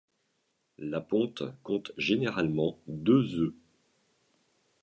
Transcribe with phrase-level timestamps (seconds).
[0.79, 3.53] La ponte compte généralement deux œufs.